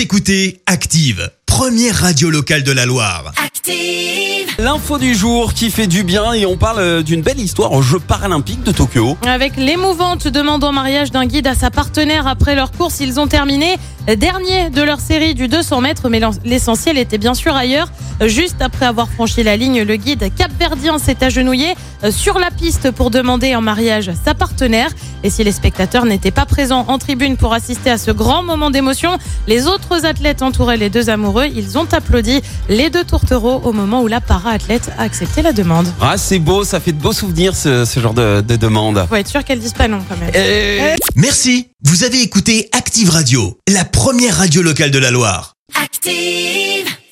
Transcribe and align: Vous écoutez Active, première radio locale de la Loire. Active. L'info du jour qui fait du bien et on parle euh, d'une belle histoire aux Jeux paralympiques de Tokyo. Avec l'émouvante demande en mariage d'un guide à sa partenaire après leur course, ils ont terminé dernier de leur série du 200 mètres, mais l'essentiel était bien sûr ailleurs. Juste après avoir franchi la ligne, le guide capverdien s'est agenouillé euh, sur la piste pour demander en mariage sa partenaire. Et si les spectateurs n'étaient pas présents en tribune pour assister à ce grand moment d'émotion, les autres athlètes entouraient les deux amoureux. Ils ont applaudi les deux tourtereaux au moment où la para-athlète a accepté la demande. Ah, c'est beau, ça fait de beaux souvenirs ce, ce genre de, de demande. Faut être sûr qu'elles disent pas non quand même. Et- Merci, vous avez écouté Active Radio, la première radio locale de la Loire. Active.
Vous 0.00 0.04
écoutez 0.04 0.62
Active, 0.64 1.30
première 1.44 1.94
radio 1.94 2.30
locale 2.30 2.62
de 2.62 2.72
la 2.72 2.86
Loire. 2.86 3.34
Active. 3.44 4.46
L'info 4.58 4.96
du 4.96 5.14
jour 5.14 5.52
qui 5.52 5.70
fait 5.70 5.86
du 5.86 6.04
bien 6.04 6.32
et 6.32 6.46
on 6.46 6.56
parle 6.56 6.78
euh, 6.78 7.02
d'une 7.02 7.20
belle 7.20 7.38
histoire 7.38 7.72
aux 7.72 7.82
Jeux 7.82 7.98
paralympiques 7.98 8.62
de 8.62 8.72
Tokyo. 8.72 9.18
Avec 9.26 9.58
l'émouvante 9.58 10.26
demande 10.26 10.64
en 10.64 10.72
mariage 10.72 11.10
d'un 11.10 11.26
guide 11.26 11.46
à 11.46 11.54
sa 11.54 11.70
partenaire 11.70 12.26
après 12.26 12.54
leur 12.54 12.72
course, 12.72 13.00
ils 13.00 13.20
ont 13.20 13.26
terminé 13.26 13.76
dernier 14.16 14.70
de 14.70 14.80
leur 14.80 15.00
série 15.00 15.34
du 15.34 15.48
200 15.48 15.82
mètres, 15.82 16.08
mais 16.08 16.20
l'essentiel 16.46 16.96
était 16.96 17.18
bien 17.18 17.34
sûr 17.34 17.54
ailleurs. 17.54 17.90
Juste 18.26 18.56
après 18.60 18.86
avoir 18.86 19.08
franchi 19.10 19.42
la 19.42 19.56
ligne, 19.56 19.82
le 19.82 19.96
guide 19.96 20.30
capverdien 20.34 20.98
s'est 20.98 21.22
agenouillé 21.24 21.74
euh, 22.04 22.10
sur 22.10 22.38
la 22.38 22.50
piste 22.50 22.90
pour 22.90 23.10
demander 23.10 23.54
en 23.54 23.60
mariage 23.62 24.10
sa 24.24 24.34
partenaire. 24.34 24.90
Et 25.22 25.30
si 25.30 25.44
les 25.44 25.52
spectateurs 25.52 26.04
n'étaient 26.04 26.30
pas 26.30 26.46
présents 26.46 26.84
en 26.88 26.98
tribune 26.98 27.36
pour 27.36 27.52
assister 27.54 27.90
à 27.90 27.98
ce 27.98 28.10
grand 28.10 28.42
moment 28.42 28.70
d'émotion, 28.70 29.18
les 29.46 29.66
autres 29.66 30.04
athlètes 30.06 30.42
entouraient 30.42 30.76
les 30.76 30.90
deux 30.90 31.10
amoureux. 31.10 31.46
Ils 31.54 31.78
ont 31.78 31.86
applaudi 31.92 32.40
les 32.68 32.90
deux 32.90 33.04
tourtereaux 33.04 33.60
au 33.64 33.72
moment 33.72 34.02
où 34.02 34.06
la 34.06 34.20
para-athlète 34.20 34.90
a 34.98 35.02
accepté 35.02 35.42
la 35.42 35.52
demande. 35.52 35.86
Ah, 36.00 36.16
c'est 36.16 36.38
beau, 36.38 36.64
ça 36.64 36.80
fait 36.80 36.92
de 36.92 37.00
beaux 37.00 37.12
souvenirs 37.12 37.54
ce, 37.56 37.84
ce 37.84 38.00
genre 38.00 38.14
de, 38.14 38.40
de 38.40 38.56
demande. 38.56 39.06
Faut 39.08 39.16
être 39.16 39.28
sûr 39.28 39.44
qu'elles 39.44 39.60
disent 39.60 39.72
pas 39.74 39.88
non 39.88 40.00
quand 40.08 40.16
même. 40.18 40.30
Et- 40.34 40.94
Merci, 41.16 41.68
vous 41.84 42.04
avez 42.04 42.20
écouté 42.22 42.68
Active 42.72 43.10
Radio, 43.10 43.58
la 43.68 43.84
première 43.84 44.36
radio 44.36 44.62
locale 44.62 44.90
de 44.90 44.98
la 44.98 45.10
Loire. 45.10 45.54
Active. 45.82 46.59